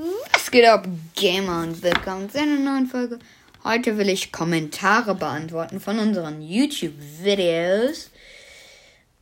Was 0.00 0.52
geht 0.52 0.64
ab, 0.64 0.86
Gamer 1.16 1.62
und 1.62 1.82
willkommen 1.82 2.30
zu 2.30 2.38
einer 2.38 2.54
neuen 2.54 2.86
Folge. 2.86 3.18
Heute 3.64 3.98
will 3.98 4.08
ich 4.08 4.30
Kommentare 4.30 5.16
beantworten 5.16 5.80
von 5.80 5.98
unseren 5.98 6.40
YouTube-Videos. 6.40 8.08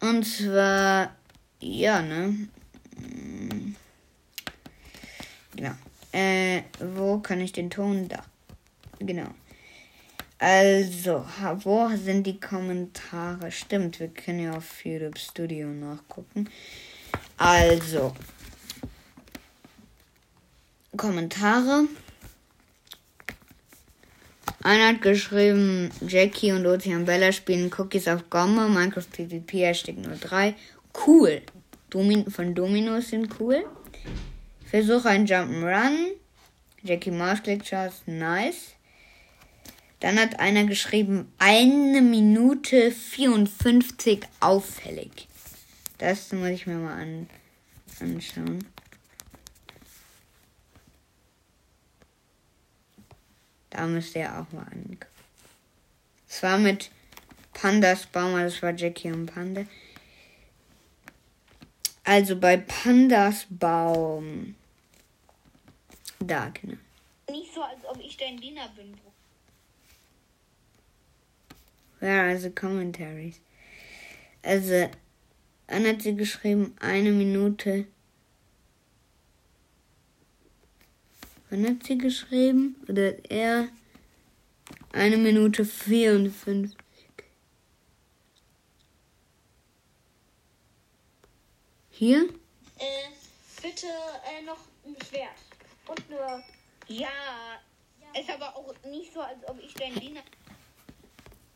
Und 0.01 0.25
zwar, 0.25 1.17
ja, 1.61 2.03
ne? 2.03 2.49
Genau. 5.57 5.73
Äh, 6.13 6.61
wo 6.79 7.21
kann 7.21 7.41
ich 7.41 7.53
den 7.53 7.71
Ton? 7.71 8.09
Da. 8.09 8.23
Genau. 8.99 9.31
Also, 10.39 11.25
wo 11.63 11.89
sind 11.97 12.27
die 12.27 12.39
Kommentare? 12.39 13.51
Stimmt, 13.51 13.99
wir 13.99 14.09
können 14.09 14.41
ja 14.41 14.59
auf 14.59 14.85
YouTube 14.85 15.19
Studio 15.19 15.69
nachgucken. 15.69 16.51
Also, 17.39 18.15
Kommentare. 20.97 21.89
Einer 24.63 24.89
hat 24.89 25.03
geschrieben, 25.03 25.91
Jackie 26.07 26.53
und 26.53 26.67
Ozean 26.67 27.05
Bella 27.05 27.31
spielen 27.31 27.71
Cookies 27.77 28.09
auf 28.09 28.29
Gomme, 28.31 28.69
Minecraft 28.69 29.11
PvP, 29.13 29.67
Hashtag 29.67 29.97
03. 30.21 30.55
Cool. 31.07 31.43
Domin 31.91 32.31
von 32.31 32.55
Dominos 32.55 33.11
sind 33.11 33.29
cool. 33.39 33.65
Versuche 34.65 35.09
ein 35.09 35.27
Jump'n'Run. 35.27 36.09
Jackie 36.83 37.11
Maus 37.11 37.39
Charts, 37.43 38.03
nice. 38.07 38.75
Dann 40.01 40.19
hat 40.19 40.39
einer 40.41 40.65
geschrieben, 40.65 41.33
eine 41.39 42.03
Minute 42.03 42.91
54 42.91 44.21
auffällig. 44.41 45.29
Das 45.99 46.33
muss 46.33 46.49
ich 46.49 46.67
mir 46.67 46.75
mal 46.75 47.01
an, 47.01 47.29
anschauen. 48.01 48.65
Da 53.77 53.87
müsst 53.87 54.17
ihr 54.17 54.27
auch 54.31 54.51
mal 54.55 54.63
angucken. 54.73 55.07
Es 56.27 56.43
war 56.43 56.57
mit 56.57 56.91
Pandas 57.53 58.07
Baum, 58.07 58.33
das 58.33 58.63
war 58.63 58.75
Jackie 58.75 59.13
und 59.13 59.27
Panda. 59.27 59.67
Also 62.03 62.41
bei 62.41 62.57
Pandas 62.57 63.47
Baum. 63.51 64.55
Da, 66.21 66.49
genau. 66.49 66.79
Nicht 67.31 67.53
so, 67.53 67.63
als 67.63 67.85
ob 67.85 68.01
ich 68.01 68.17
dein 68.17 68.39
Diener 68.39 68.67
bin, 68.75 68.93
Bro. 68.93 69.13
Where 72.01 72.31
are 72.31 72.39
the 72.39 72.49
commentaries? 72.49 73.43
Also, 74.43 74.89
dann 75.67 75.87
hat 75.87 76.01
sie 76.01 76.17
geschrieben, 76.17 76.75
eine 76.81 77.11
Minute. 77.11 77.87
Wann 81.51 81.67
hat 81.67 81.85
sie 81.87 81.99
geschrieben? 81.99 82.77
Oder 82.89 83.09
hat 83.09 83.31
er? 83.31 83.69
Eine 84.93 85.17
Minute 85.17 85.65
54. 85.65 86.77
Hier? 91.91 92.29
Äh, 92.79 93.09
bitte 93.63 93.87
äh, 93.87 94.43
noch 94.45 94.59
ein 94.85 94.97
Schwert. 95.09 95.31
Und 95.87 96.11
nur. 96.11 96.43
Ja, 96.89 97.09
ist 98.19 98.31
aber 98.31 98.57
auch 98.57 98.75
nicht 98.85 99.13
so, 99.13 99.21
als 99.21 99.39
ob 99.47 99.59
ich 99.63 99.75
dein 99.75 99.95
Diener 99.95 100.23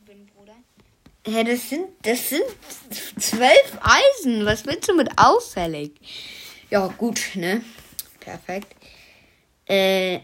bin, 0.05 0.25
Bruder. 0.27 0.55
Hä, 1.25 1.43
das 1.43 1.69
sind, 1.69 1.87
das 2.01 2.29
sind 2.29 2.43
zwölf 3.19 3.77
Eisen. 3.81 4.45
Was 4.45 4.65
willst 4.65 4.89
du 4.89 4.95
mit 4.95 5.09
auffällig? 5.17 5.91
Ja, 6.69 6.87
gut, 6.87 7.19
ne? 7.35 7.63
Perfekt. 8.19 8.75
Äh, 9.71 10.19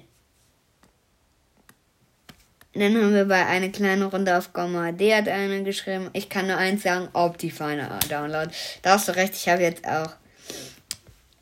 dann 2.73 2.95
haben 2.95 3.13
wir 3.13 3.23
bei 3.25 3.45
einer 3.45 3.69
kleinen 3.69 4.03
Runde 4.03 4.37
auf 4.37 4.51
Gomma 4.51 4.91
D 4.91 5.15
hat 5.15 5.29
einer 5.29 5.61
geschrieben. 5.61 6.09
Ich 6.11 6.27
kann 6.27 6.47
nur 6.47 6.57
eins 6.57 6.83
sagen, 6.83 7.07
Optifine 7.13 7.97
Download. 8.09 8.51
Da 8.81 8.91
hast 8.91 9.07
du 9.07 9.15
recht, 9.15 9.35
ich 9.35 9.47
habe 9.47 9.61
jetzt 9.61 9.87
auch 9.87 10.11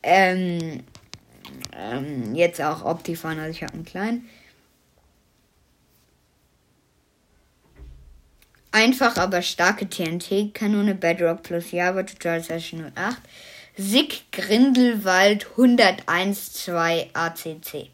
ähm, 0.04 0.84
ähm, 1.76 2.36
jetzt 2.36 2.62
auch 2.62 2.86
Optifine, 2.86 3.42
also 3.42 3.52
ich 3.52 3.64
habe 3.64 3.74
einen 3.74 3.86
kleinen. 3.86 4.30
Einfach 8.72 9.18
aber 9.18 9.42
starke 9.42 9.90
TNT-Kanone 9.90 10.94
Bedrock 10.94 11.42
plus 11.42 11.72
Java 11.72 12.04
Tutorial 12.04 12.44
Session 12.44 12.92
08. 12.96 13.18
Sig 13.78 14.24
Grindelwald 14.32 15.48
101.2 15.58 17.08
ACC. 17.14 17.90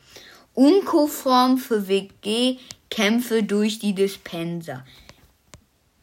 Unko-Form 0.54 1.58
für 1.58 1.88
WG 1.88 2.58
Kämpfe 2.92 3.42
durch 3.42 3.80
die 3.80 3.96
Dispenser. 3.96 4.86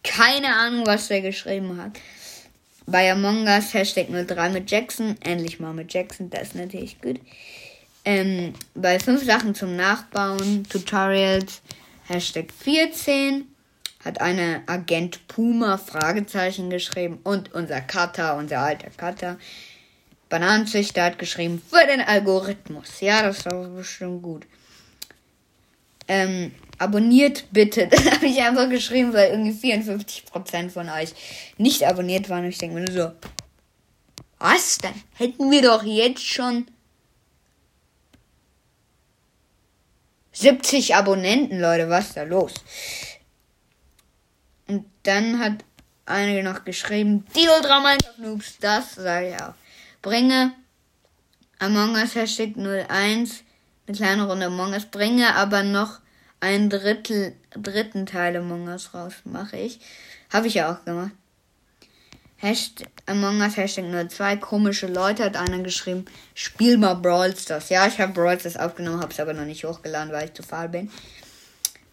Keine 0.03 0.55
Ahnung, 0.55 0.87
was 0.87 1.09
der 1.09 1.21
geschrieben 1.21 1.81
hat. 1.81 1.93
Bei 2.87 3.13
Among 3.13 3.47
Us 3.47 3.73
Hashtag 3.75 4.09
03 4.09 4.49
mit 4.49 4.71
Jackson. 4.71 5.17
Endlich 5.21 5.61
mal 5.61 5.75
mit 5.75 5.93
Jackson, 5.93 6.31
das 6.31 6.49
ist 6.49 6.55
natürlich 6.57 7.01
gut. 7.01 7.21
Ähm, 8.05 8.55
bei 8.75 8.99
5 8.99 9.23
Sachen 9.25 9.55
zum 9.55 9.77
Nachbauen, 9.77 10.67
Tutorials, 10.69 11.61
Hashtag 12.07 12.47
14 12.53 13.47
hat 14.05 14.21
eine 14.21 14.63
Agent 14.67 15.27
Puma 15.29 15.77
Fragezeichen 15.77 16.71
geschrieben 16.71 17.19
und 17.25 17.53
unser 17.53 17.81
Cutter, 17.81 18.37
unser 18.37 18.61
alter 18.61 18.91
Cutter. 18.91 19.39
Bananenzüchter 20.29 21.05
hat 21.05 21.19
geschrieben 21.19 21.63
für 21.71 21.87
den 21.87 22.01
Algorithmus. 22.01 23.01
Ja, 23.01 23.23
das 23.23 23.45
war 23.47 23.67
bestimmt 23.69 24.23
gut. 24.23 24.47
Ähm, 26.07 26.53
abonniert 26.79 27.45
bitte. 27.51 27.87
Das 27.91 28.11
habe 28.11 28.27
ich 28.27 28.41
einfach 28.41 28.69
geschrieben, 28.69 29.13
weil 29.13 29.31
irgendwie 29.31 29.73
54% 29.73 30.71
von 30.71 30.89
euch 30.89 31.11
nicht 31.57 31.87
abonniert 31.87 32.29
waren. 32.29 32.45
Und 32.45 32.51
ich 32.51 32.59
denke 32.59 32.79
mir 32.79 32.85
nur 32.85 32.93
so, 32.93 33.13
was 34.39 34.79
denn? 34.79 34.95
Hätten 35.15 35.51
wir 35.51 35.63
doch 35.63 35.83
jetzt 35.83 36.25
schon 36.25 36.67
70 40.33 40.95
Abonnenten, 40.95 41.61
Leute. 41.61 41.91
Was 41.91 42.09
ist 42.09 42.17
da 42.17 42.23
los? 42.23 42.55
Und 44.69 44.85
dann 45.03 45.41
hat 45.41 45.65
einige 46.07 46.43
noch 46.43 46.65
geschrieben, 46.65 47.27
Ultra 47.35 47.81
Minecraft 47.81 48.19
Noobs, 48.19 48.59
das 48.61 48.95
sage 48.95 49.31
ich 49.31 49.43
auch. 49.43 49.55
Bringe 50.03 50.53
Among 51.59 51.95
Us 51.95 52.15
Hashtag 52.15 52.57
01, 52.57 52.89
eine 53.87 53.97
kleine 53.97 54.27
Runde 54.27 54.47
Among 54.47 54.73
Us, 54.73 54.87
bringe 54.87 55.35
aber 55.35 55.63
noch 55.63 56.01
ein 56.41 56.71
Drittel, 56.71 57.35
dritten 57.51 58.07
Teil 58.07 58.37
Among 58.37 58.69
Us 58.69 58.95
raus, 58.95 59.15
mache 59.25 59.57
ich. 59.57 59.81
Habe 60.33 60.47
ich 60.47 60.55
ja 60.55 60.73
auch 60.73 60.85
gemacht. 60.85 61.13
Hashtag 62.37 62.89
Among 63.07 63.41
Us 63.41 63.57
Hashtag 63.57 63.87
02, 64.11 64.37
komische 64.37 64.87
Leute 64.87 65.25
hat 65.25 65.37
einer 65.37 65.59
geschrieben, 65.59 66.05
spiel 66.35 66.79
mal 66.79 66.95
Brawl 66.95 67.37
Stars. 67.37 67.69
Ja, 67.69 67.87
ich 67.87 67.99
habe 68.01 68.13
Brawl 68.13 68.39
Stars 68.39 68.57
aufgenommen, 68.57 69.01
habe 69.01 69.13
es 69.13 69.19
aber 69.19 69.35
noch 69.35 69.45
nicht 69.45 69.65
hochgeladen, 69.65 70.13
weil 70.13 70.27
ich 70.27 70.35
zu 70.35 70.43
faul 70.43 70.69
bin. 70.69 70.91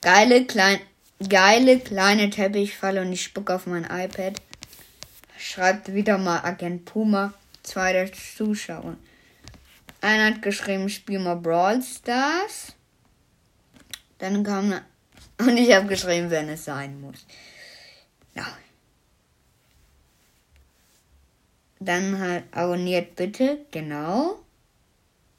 Geile, 0.01 0.45
kleine 0.45 0.79
geile 1.29 1.79
kleine 1.79 2.29
Teppichfalle 2.29 3.01
und 3.01 3.11
ich 3.11 3.23
spucke 3.23 3.55
auf 3.55 3.67
mein 3.67 3.85
iPad. 3.85 4.35
Schreibt 5.37 5.93
wieder 5.93 6.17
mal 6.17 6.39
Agent 6.43 6.85
Puma, 6.85 7.33
zwei 7.65 7.93
der 7.93 8.11
Zuschauer. 8.11 8.95
Einer 10.01 10.25
hat 10.27 10.41
geschrieben, 10.41 10.89
spiel 10.89 11.19
mal 11.19 11.35
Brawl 11.35 11.81
Stars. 11.81 12.73
Dann 14.19 14.43
kam 14.43 14.73
und 15.39 15.57
ich 15.57 15.73
habe 15.73 15.87
geschrieben, 15.87 16.29
wenn 16.29 16.49
es 16.49 16.65
sein 16.65 16.99
muss. 17.01 17.25
Ja. 18.35 18.45
Dann 21.79 22.19
halt 22.19 22.45
abonniert 22.51 23.15
bitte, 23.15 23.65
genau. 23.71 24.39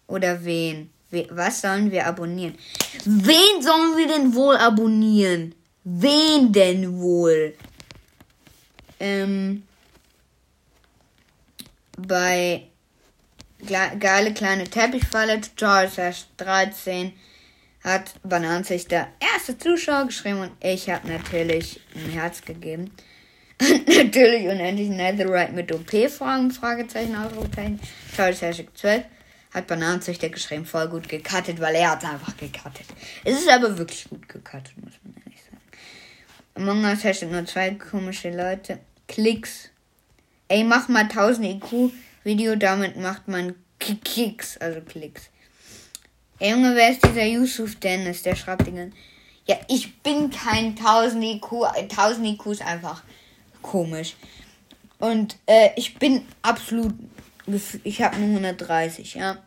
Oder 0.06 0.44
wen? 0.44 0.90
Was 1.30 1.60
sollen 1.60 1.90
wir 1.90 2.06
abonnieren? 2.06 2.56
Wen 3.04 3.62
sollen 3.62 3.96
wir 3.96 4.08
denn 4.08 4.34
wohl 4.34 4.56
abonnieren? 4.56 5.54
Wen 5.84 6.52
denn 6.52 6.98
wohl? 6.98 7.54
Ähm, 8.98 9.62
bei 11.96 12.68
geile 13.66 14.34
kleine 14.34 14.64
Teppichfalle, 14.64 15.40
Tutorial 15.40 16.14
13, 16.36 17.12
hat 17.82 18.14
Bananensicht 18.22 18.90
der 18.90 19.08
erste 19.20 19.56
Zuschauer 19.56 20.06
geschrieben 20.06 20.40
und 20.40 20.52
ich 20.60 20.90
habe 20.90 21.08
natürlich 21.08 21.80
ein 21.94 22.10
Herz 22.10 22.42
gegeben. 22.42 22.90
natürlich 23.60 24.48
unendlich 24.48 24.88
Netherite 24.88 25.52
mit 25.52 25.72
OP-Fragen, 25.72 26.50
Fragezeichen, 26.50 27.16
Ausrufezeichen. 27.16 27.80
Tutorial 28.10 28.66
12 28.74 29.04
hat 29.54 29.66
Bananenzüchter 29.66 30.28
geschrieben, 30.28 30.66
voll 30.66 30.88
gut 30.88 31.08
gecuttet, 31.08 31.60
weil 31.60 31.76
er 31.76 31.92
hat 31.92 32.04
einfach 32.04 32.36
gecuttet. 32.36 32.86
Es 33.24 33.38
ist 33.38 33.48
aber 33.48 33.78
wirklich 33.78 34.06
gut 34.08 34.28
gecuttet, 34.28 34.74
muss 34.76 34.92
man 35.02 35.14
ehrlich 35.24 35.40
sagen. 35.42 35.60
Among 36.54 36.84
Us 36.84 37.04
Hashtag 37.04 37.30
nur 37.30 37.46
zwei 37.46 37.70
komische 37.70 38.30
Leute. 38.30 38.80
Klicks. 39.08 39.70
Ey, 40.48 40.62
mach 40.64 40.88
mal 40.88 41.02
1000 41.04 41.46
IQ 41.46 41.92
Video, 42.22 42.56
damit 42.56 42.96
macht 42.96 43.28
man 43.28 43.54
Kicks, 43.78 44.56
also 44.58 44.80
Klicks. 44.80 45.30
Ey, 46.38 46.50
Junge, 46.50 46.74
wer 46.74 46.90
ist 46.90 47.04
dieser 47.04 47.24
Yusuf 47.24 47.76
Dennis? 47.76 48.22
Der 48.22 48.36
schreibt 48.36 48.66
den. 48.66 48.92
Ja, 49.46 49.56
ich 49.68 50.02
bin 50.02 50.30
kein 50.30 50.76
1000 50.76 51.24
IQ. 51.24 51.64
1000 51.64 52.26
IQ 52.26 52.46
ist 52.46 52.62
einfach 52.62 53.02
komisch. 53.62 54.16
Und 54.98 55.36
äh, 55.46 55.70
ich 55.76 55.98
bin 55.98 56.22
absolut. 56.42 56.94
Ich 57.84 58.02
habe 58.02 58.18
nur 58.18 58.28
130, 58.28 59.14
ja. 59.14 59.38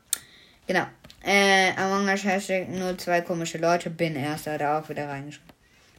Genau. 0.68 0.86
Äh, 1.22 1.72
Among 1.76 2.08
Us 2.08 2.24
Hashtag 2.24 2.70
nur 2.70 2.98
zwei 2.98 3.22
komische 3.22 3.58
Leute. 3.58 3.90
Bin 3.90 4.16
erster, 4.16 4.58
da 4.58 4.80
auch 4.80 4.90
wieder 4.90 5.10
reingeschrieben. 5.10 5.50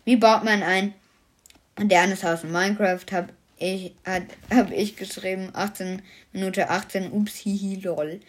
Wie 0.05 0.17
baut 0.17 0.45
man 0.45 0.63
ein 0.63 0.95
modernes 1.79 2.25
Haus 2.25 2.43
in 2.43 2.53
Minecraft? 2.53 3.05
Hab 3.13 3.29
ich, 3.61 3.95
hat, 4.05 4.25
hab 4.51 4.73
ich 4.73 4.97
geschrieben. 4.97 5.51
18 5.53 6.03
Minute 6.33 6.69
18. 6.69 7.13
Ups, 7.13 7.37
hihi, 7.37 7.77
lol. 7.77 8.21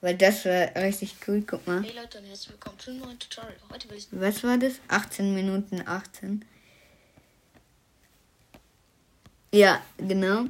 Weil 0.00 0.16
das 0.16 0.46
war 0.46 0.74
richtig 0.76 1.16
cool. 1.28 1.44
Guck 1.46 1.66
mal. 1.66 1.82
Hey 1.82 1.92
Leute 1.94 2.18
und 2.18 2.24
herzlich 2.24 2.50
willkommen 2.50 2.78
zu 2.78 2.90
einem 2.90 3.00
neuen 3.00 3.18
Tutorial. 3.18 3.56
Heute 3.70 3.90
will 3.90 3.98
ich. 3.98 4.08
Was 4.10 4.42
war 4.42 4.56
das? 4.56 4.80
18 4.88 5.34
Minuten 5.34 5.82
18. 5.86 6.44
Ja, 9.52 9.82
genau. 9.98 10.46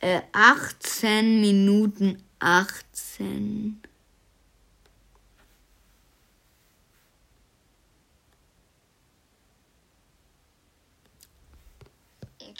Äh, 0.00 0.22
18 0.32 1.40
Minuten 1.40 2.22
18. 2.38 3.82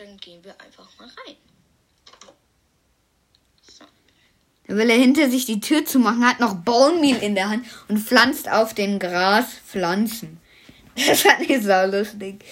dann 0.00 0.17
gehen 0.17 0.43
wir 0.43 0.58
einfach 0.61 0.88
mal 0.99 1.08
rein. 1.08 1.37
So. 3.61 3.85
Will 4.67 4.88
er 4.88 4.97
hinter 4.97 5.29
sich 5.29 5.44
die 5.44 5.61
Tür 5.61 5.85
zumachen, 5.85 6.26
hat 6.26 6.41
noch 6.41 6.55
Bone 6.55 7.00
Meal 7.00 7.23
in 7.23 7.35
der 7.35 7.50
Hand 7.50 7.67
und 7.88 7.99
pflanzt 7.99 8.49
auf 8.50 8.73
den 8.75 8.99
Gras 8.99 9.47
Pflanzen. 9.67 10.41
Das 11.06 11.23
fand 11.23 11.49
ich 11.49 11.62
so 11.62 11.73
lustig. 11.87 12.44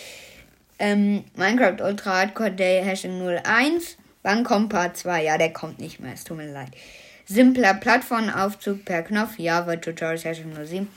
Ähm, 0.79 1.25
Minecraft 1.35 1.85
Ultra 1.85 2.19
Hardcore 2.19 2.53
Day 2.53 2.83
Hashtag 2.83 3.11
01. 3.11 3.99
Wann 4.23 4.45
kommt 4.45 4.71
Part 4.71 4.97
2? 4.97 5.25
Ja, 5.25 5.37
der 5.37 5.53
kommt 5.53 5.81
nicht 5.81 5.99
mehr. 6.01 6.15
Es 6.15 6.25
tut 6.25 6.37
mir 6.37 6.51
leid. 6.51 6.71
Simpler 7.27 7.75
Plattformaufzug 7.75 8.85
per 8.85 9.03
Knopf. 9.03 9.39
Java 9.39 9.77
Tutorial 9.77 10.19
Hashtag 10.19 10.47
07. 10.67 10.89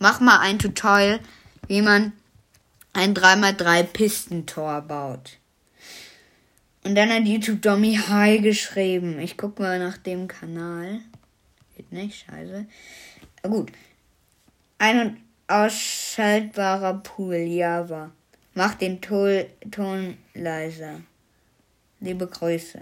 Mach 0.00 0.20
mal 0.20 0.40
ein 0.40 0.58
Tutorial, 0.58 1.20
wie 1.68 1.82
man 1.82 2.12
ein 2.92 3.14
3x3 3.14 3.84
Pistentor 3.84 4.82
baut. 4.82 5.38
Und 6.84 6.94
dann 6.94 7.10
hat 7.10 7.24
YouTube 7.24 7.60
Dommy 7.62 7.96
Hi 7.96 8.40
geschrieben. 8.40 9.18
Ich 9.18 9.36
guck 9.36 9.58
mal 9.58 9.78
nach 9.78 9.98
dem 9.98 10.28
Kanal. 10.28 11.00
Geht 11.76 11.92
nicht, 11.92 12.24
scheiße. 12.26 12.66
Ah, 13.42 13.48
gut. 13.48 13.72
Ein 14.78 15.00
und 15.00 15.16
ausschaltbarer 15.48 16.94
Pool, 17.02 17.36
Java. 17.36 18.10
Mach 18.54 18.74
den 18.74 19.00
Ton, 19.00 19.44
Ton 19.70 20.16
leiser. 20.34 21.00
Liebe 22.00 22.26
Grüße. 22.26 22.80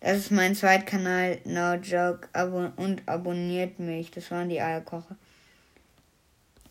Das 0.00 0.18
ist 0.18 0.30
mein 0.30 0.54
Zweitkanal, 0.54 1.40
No 1.44 1.74
Joke. 1.74 2.28
Abo 2.32 2.70
und 2.76 3.02
abonniert 3.06 3.78
mich. 3.78 4.10
Das 4.10 4.30
waren 4.30 4.48
die 4.48 4.60
Eierkocher. 4.60 5.16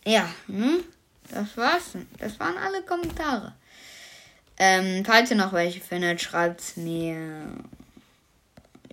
Ja, 0.06 0.30
hm? 0.48 0.83
Das 1.30 1.57
war's. 1.57 1.98
Das 2.19 2.39
waren 2.39 2.57
alle 2.57 2.83
Kommentare. 2.83 3.54
Ähm, 4.57 5.04
falls 5.06 5.31
ihr 5.31 5.38
noch 5.38 5.54
welche 5.54 5.81
findet, 5.81 6.22
schreibt's 6.22 6.78
mir. 6.78 7.48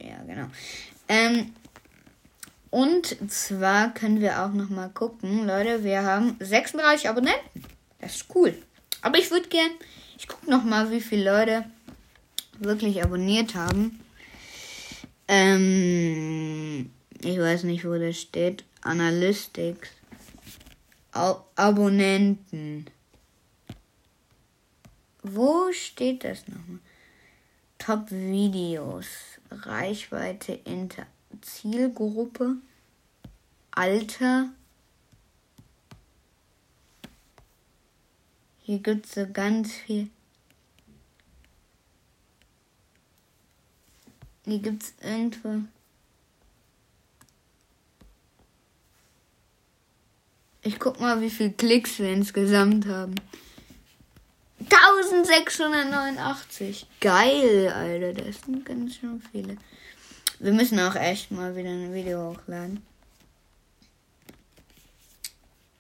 Ja, 0.01 0.23
genau. 0.27 0.49
Ähm, 1.09 1.53
und 2.71 3.31
zwar 3.31 3.93
können 3.93 4.21
wir 4.21 4.43
auch 4.43 4.53
noch 4.53 4.71
mal 4.71 4.89
gucken, 4.89 5.47
Leute, 5.47 5.85
wir 5.85 6.03
haben 6.03 6.37
36 6.41 7.09
Abonnenten. 7.09 7.63
Das 8.01 8.17
ist 8.17 8.27
cool. 8.35 8.55
Aber 9.03 9.19
ich 9.19 9.31
würde 9.31 9.49
gern, 9.49 9.71
ich 10.19 10.27
gucke 10.27 10.51
noch 10.51 10.65
mal, 10.65 10.91
wie 10.91 11.01
viele 11.01 11.31
Leute 11.31 11.65
wirklich 12.59 13.03
abonniert 13.03 13.55
haben. 13.55 14.01
Ähm, 15.29 16.91
ich 17.23 17.39
weiß 17.39 17.65
nicht, 17.65 17.85
wo 17.85 17.95
das 17.99 18.19
steht. 18.21 18.65
Analytics. 18.83 19.89
Ab 21.13 21.51
Abonnenten. 21.57 22.87
Wo 25.23 25.73
steht 25.73 26.25
das 26.25 26.47
nochmal? 26.49 26.81
Top 27.79 28.11
Videos. 28.11 29.07
Reichweite 29.51 30.53
Inter. 30.53 31.07
Zielgruppe. 31.41 32.57
Alter. 33.71 34.51
Hier 38.65 38.79
gibt 38.79 39.07
es 39.07 39.15
so 39.15 39.27
ganz 39.33 39.73
viel. 39.73 40.09
Hier 44.45 44.59
gibt 44.59 44.83
es 44.83 44.95
irgendwo. 45.01 45.63
Ich 50.63 50.79
guck 50.79 51.01
mal, 51.01 51.21
wie 51.21 51.31
viele 51.31 51.53
Klicks 51.53 51.99
wir 51.99 52.13
insgesamt 52.13 52.87
haben. 52.87 53.15
1689. 55.11 56.87
Geil, 57.01 57.69
Alter. 57.69 58.13
Das 58.13 58.41
sind 58.43 58.65
ganz 58.65 58.97
schön 58.97 59.23
viele. 59.33 59.57
Wir 60.39 60.53
müssen 60.53 60.79
auch 60.81 60.95
echt 60.95 61.31
mal 61.31 61.55
wieder 61.57 61.71
ein 61.71 61.95
Video 61.95 62.31
hochladen. 62.31 62.83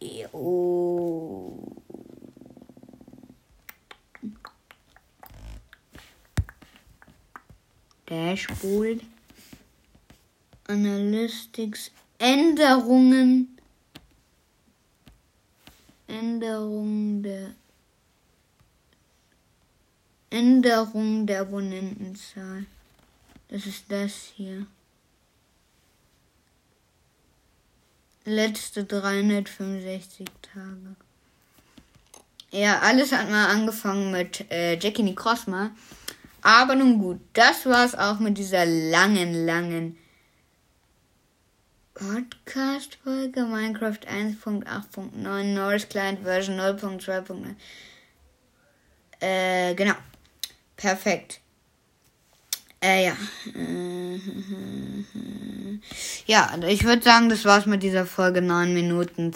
Jo. 0.00 1.76
Dashboard. 8.06 9.00
Analytics. 10.68 11.90
Änderungen. 12.18 13.58
Änderungen 16.06 17.22
der 17.22 17.54
Änderung 20.32 21.26
der 21.26 21.42
Abonnentenzahl. 21.42 22.64
Das 23.48 23.66
ist 23.66 23.84
das 23.90 24.32
hier. 24.34 24.66
Letzte 28.24 28.84
365 28.84 30.26
Tage. 30.40 30.96
Ja, 32.50 32.78
alles 32.80 33.12
hat 33.12 33.28
mal 33.30 33.48
angefangen 33.48 34.10
mit 34.10 34.50
äh, 34.50 34.78
Jackie 34.78 35.02
Nicrosma. 35.02 35.70
Aber 36.40 36.74
nun 36.74 36.98
gut, 36.98 37.20
das 37.34 37.66
war's 37.66 37.94
auch 37.94 38.18
mit 38.18 38.38
dieser 38.38 38.64
langen, 38.64 39.46
langen 39.46 39.98
Podcast-Folge 41.94 43.44
Minecraft 43.44 44.00
1.8.9 44.08 45.44
Norris 45.54 45.88
Client 45.88 46.20
Version 46.20 46.58
0.2.9. 46.58 47.54
Äh, 49.20 49.74
genau. 49.74 49.94
Perfekt. 50.82 51.40
Äh, 52.82 53.04
ja. 53.04 53.16
Ja, 56.26 56.58
ich 56.66 56.82
würde 56.82 57.02
sagen, 57.02 57.28
das 57.28 57.44
war's 57.44 57.66
mit 57.66 57.84
dieser 57.84 58.04
Folge 58.04 58.42
9 58.42 58.74
Minuten. 58.74 59.32